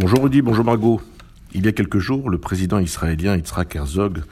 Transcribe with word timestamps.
Bonjour 0.00 0.22
Rudy, 0.22 0.42
bonjour 0.42 0.64
Margot. 0.64 1.00
Il 1.54 1.66
y 1.66 1.68
a 1.68 1.72
quelques 1.72 1.98
jours, 1.98 2.30
le 2.30 2.38
président 2.38 2.78
israélien 2.78 3.36
Yitzhak 3.36 3.74
Herzog, 3.74 4.22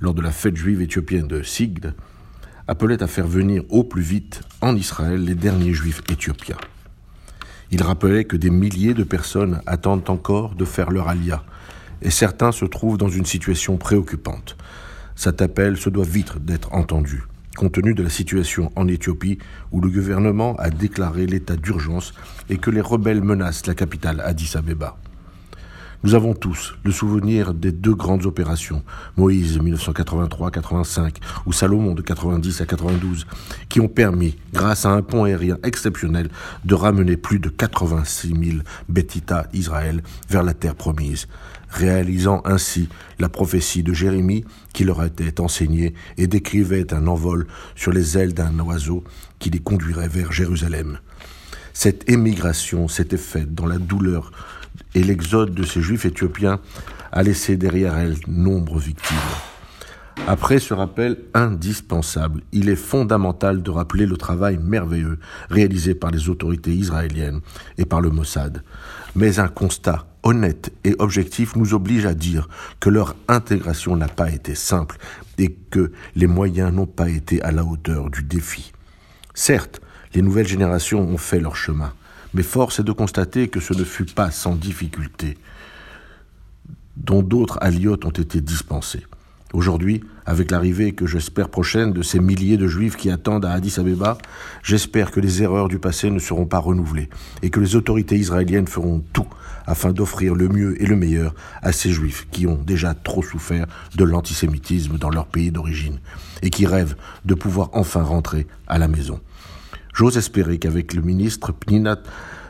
lors 0.00 0.12
de 0.12 0.20
la 0.20 0.32
fête 0.32 0.56
juive 0.56 0.82
éthiopienne 0.82 1.28
de 1.28 1.44
Sigd, 1.44 1.94
appelait 2.66 3.00
à 3.00 3.06
faire 3.06 3.28
venir 3.28 3.62
au 3.68 3.84
plus 3.84 4.02
vite 4.02 4.40
en 4.60 4.74
Israël 4.74 5.22
les 5.22 5.36
derniers 5.36 5.72
juifs 5.72 6.02
éthiopiens. 6.10 6.56
Il 7.70 7.80
rappelait 7.80 8.24
que 8.24 8.36
des 8.36 8.50
milliers 8.50 8.94
de 8.94 9.04
personnes 9.04 9.60
attendent 9.66 10.10
encore 10.10 10.56
de 10.56 10.64
faire 10.64 10.90
leur 10.90 11.06
alia, 11.06 11.44
et 12.02 12.10
certains 12.10 12.50
se 12.50 12.64
trouvent 12.64 12.98
dans 12.98 13.08
une 13.08 13.24
situation 13.24 13.76
préoccupante. 13.76 14.56
Cet 15.14 15.42
appel 15.42 15.76
se 15.76 15.90
doit 15.90 16.04
vite 16.04 16.44
d'être 16.44 16.74
entendu 16.74 17.22
compte 17.56 17.72
tenu 17.72 17.94
de 17.94 18.02
la 18.02 18.10
situation 18.10 18.70
en 18.76 18.86
Éthiopie 18.86 19.38
où 19.72 19.80
le 19.80 19.90
gouvernement 19.90 20.54
a 20.56 20.70
déclaré 20.70 21.26
l'état 21.26 21.56
d'urgence 21.56 22.14
et 22.48 22.58
que 22.58 22.70
les 22.70 22.80
rebelles 22.80 23.22
menacent 23.22 23.66
la 23.66 23.74
capitale 23.74 24.20
Addis 24.20 24.52
Abeba. 24.56 24.96
Nous 26.02 26.14
avons 26.14 26.34
tous 26.34 26.74
le 26.84 26.92
souvenir 26.92 27.54
des 27.54 27.72
deux 27.72 27.94
grandes 27.94 28.26
opérations, 28.26 28.82
Moïse 29.16 29.58
1983-85 29.58 31.14
ou 31.46 31.52
Salomon 31.52 31.94
de 31.94 32.02
90 32.02 32.60
à 32.60 32.66
92, 32.66 33.26
qui 33.68 33.80
ont 33.80 33.88
permis, 33.88 34.36
grâce 34.52 34.84
à 34.84 34.90
un 34.90 35.02
pont 35.02 35.24
aérien 35.24 35.58
exceptionnel, 35.64 36.28
de 36.64 36.74
ramener 36.74 37.16
plus 37.16 37.38
de 37.38 37.48
86 37.48 38.28
000 38.28 38.58
Betita 38.88 39.46
Israël 39.54 40.02
vers 40.28 40.42
la 40.42 40.52
terre 40.52 40.74
promise, 40.74 41.28
réalisant 41.70 42.42
ainsi 42.44 42.88
la 43.18 43.30
prophétie 43.30 43.82
de 43.82 43.94
Jérémie 43.94 44.44
qui 44.74 44.84
leur 44.84 45.02
était 45.02 45.40
enseignée 45.40 45.94
et 46.18 46.26
décrivait 46.26 46.92
un 46.92 47.06
envol 47.06 47.46
sur 47.74 47.92
les 47.92 48.18
ailes 48.18 48.34
d'un 48.34 48.58
oiseau 48.60 49.02
qui 49.38 49.48
les 49.48 49.60
conduirait 49.60 50.08
vers 50.08 50.30
Jérusalem. 50.30 50.98
Cette 51.72 52.08
émigration 52.08 52.88
s'était 52.88 53.16
faite 53.16 53.54
dans 53.54 53.66
la 53.66 53.78
douleur 53.78 54.30
et 54.96 55.02
l'exode 55.04 55.54
de 55.54 55.62
ces 55.62 55.82
juifs 55.82 56.06
éthiopiens 56.06 56.58
a 57.12 57.22
laissé 57.22 57.58
derrière 57.58 57.98
elle 57.98 58.16
nombre 58.26 58.78
victimes. 58.78 59.16
Après 60.26 60.58
ce 60.58 60.72
rappel 60.72 61.18
indispensable, 61.34 62.40
il 62.50 62.70
est 62.70 62.76
fondamental 62.76 63.62
de 63.62 63.70
rappeler 63.70 64.06
le 64.06 64.16
travail 64.16 64.56
merveilleux 64.56 65.18
réalisé 65.50 65.94
par 65.94 66.10
les 66.10 66.30
autorités 66.30 66.72
israéliennes 66.72 67.40
et 67.76 67.84
par 67.84 68.00
le 68.00 68.08
Mossad. 68.08 68.62
Mais 69.14 69.38
un 69.38 69.48
constat 69.48 70.06
honnête 70.22 70.72
et 70.82 70.96
objectif 70.98 71.56
nous 71.56 71.74
oblige 71.74 72.06
à 72.06 72.14
dire 72.14 72.48
que 72.80 72.88
leur 72.88 73.16
intégration 73.28 73.96
n'a 73.96 74.08
pas 74.08 74.30
été 74.30 74.54
simple 74.54 74.96
et 75.36 75.52
que 75.70 75.92
les 76.14 76.26
moyens 76.26 76.72
n'ont 76.72 76.86
pas 76.86 77.10
été 77.10 77.42
à 77.42 77.52
la 77.52 77.64
hauteur 77.64 78.08
du 78.08 78.22
défi. 78.22 78.72
Certes, 79.34 79.82
les 80.14 80.22
nouvelles 80.22 80.48
générations 80.48 81.02
ont 81.02 81.18
fait 81.18 81.40
leur 81.40 81.54
chemin, 81.54 81.92
mais 82.36 82.42
force 82.42 82.80
est 82.80 82.84
de 82.84 82.92
constater 82.92 83.48
que 83.48 83.60
ce 83.60 83.72
ne 83.72 83.82
fut 83.82 84.04
pas 84.04 84.30
sans 84.30 84.54
difficulté, 84.54 85.38
dont 86.98 87.22
d'autres 87.22 87.56
aliotes 87.62 88.04
ont 88.04 88.10
été 88.10 88.42
dispensés. 88.42 89.04
Aujourd'hui, 89.54 90.02
avec 90.26 90.50
l'arrivée 90.50 90.92
que 90.92 91.06
j'espère 91.06 91.48
prochaine 91.48 91.94
de 91.94 92.02
ces 92.02 92.18
milliers 92.18 92.58
de 92.58 92.66
juifs 92.66 92.96
qui 92.96 93.10
attendent 93.10 93.46
à 93.46 93.52
Addis 93.52 93.76
Abeba, 93.78 94.18
j'espère 94.62 95.12
que 95.12 95.20
les 95.20 95.42
erreurs 95.42 95.68
du 95.68 95.78
passé 95.78 96.10
ne 96.10 96.18
seront 96.18 96.44
pas 96.44 96.58
renouvelées 96.58 97.08
et 97.40 97.48
que 97.48 97.60
les 97.60 97.74
autorités 97.74 98.16
israéliennes 98.16 98.68
feront 98.68 99.02
tout 99.14 99.28
afin 99.66 99.92
d'offrir 99.92 100.34
le 100.34 100.48
mieux 100.48 100.80
et 100.82 100.86
le 100.86 100.96
meilleur 100.96 101.34
à 101.62 101.72
ces 101.72 101.90
juifs 101.90 102.26
qui 102.30 102.46
ont 102.46 102.60
déjà 102.62 102.92
trop 102.92 103.22
souffert 103.22 103.66
de 103.94 104.04
l'antisémitisme 104.04 104.98
dans 104.98 105.10
leur 105.10 105.26
pays 105.26 105.50
d'origine 105.50 106.00
et 106.42 106.50
qui 106.50 106.66
rêvent 106.66 106.96
de 107.24 107.34
pouvoir 107.34 107.70
enfin 107.72 108.02
rentrer 108.02 108.46
à 108.66 108.76
la 108.76 108.88
maison. 108.88 109.20
J'ose 109.96 110.18
espérer 110.18 110.58
qu'avec 110.58 110.92
le 110.92 111.00
ministre 111.00 111.52
Pnina 111.52 111.96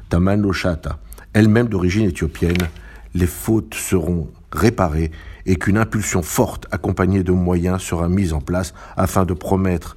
Tamanoshata, 0.09 0.99
elle-même 1.33 1.69
d'origine 1.69 2.09
éthiopienne, 2.09 2.69
les 3.15 3.29
fautes 3.29 3.75
seront 3.75 4.33
réparées 4.51 5.13
et 5.47 5.55
qu'une 5.55 5.79
impulsion 5.79 6.23
forte 6.23 6.67
accompagnée 6.73 7.23
de 7.23 7.31
moyens 7.31 7.83
sera 7.83 8.09
mise 8.09 8.33
en 8.33 8.41
place 8.41 8.75
afin 8.97 9.25
de 9.25 9.33
promettre 9.33 9.95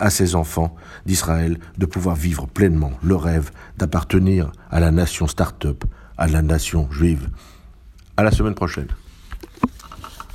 à 0.00 0.08
ses 0.08 0.34
enfants 0.36 0.74
d'Israël 1.04 1.58
de 1.76 1.84
pouvoir 1.84 2.16
vivre 2.16 2.46
pleinement 2.46 2.92
le 3.02 3.16
rêve 3.16 3.50
d'appartenir 3.76 4.50
à 4.70 4.80
la 4.80 4.90
nation 4.90 5.26
start-up, 5.26 5.84
à 6.16 6.28
la 6.28 6.40
nation 6.40 6.90
juive. 6.90 7.28
À 8.16 8.22
la 8.22 8.30
semaine 8.30 8.54
prochaine. 8.54 8.88